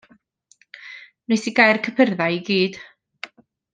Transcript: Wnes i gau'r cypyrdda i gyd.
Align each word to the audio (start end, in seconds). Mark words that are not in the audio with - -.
Wnes 1.31 1.45
i 1.51 1.53
gau'r 1.61 1.81
cypyrdda 1.89 2.31
i 2.39 2.41
gyd. 2.49 2.81